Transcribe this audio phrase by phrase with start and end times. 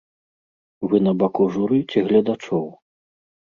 [0.93, 2.67] Вы на баку журы ці гледачоў?